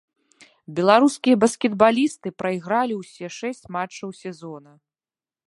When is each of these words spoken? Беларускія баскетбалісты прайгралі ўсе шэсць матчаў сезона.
Беларускія 0.77 1.35
баскетбалісты 1.43 2.27
прайгралі 2.43 2.93
ўсе 3.01 3.27
шэсць 3.39 3.63
матчаў 3.77 4.09
сезона. 4.23 4.71